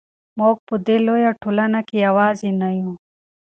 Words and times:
موږ 0.39 0.55
په 0.67 0.75
دې 0.85 0.97
لویه 1.07 1.31
ټولنه 1.41 1.79
کې 1.87 1.95
یوازې 2.07 2.49
نه 2.61 2.69
یو. 2.79 2.91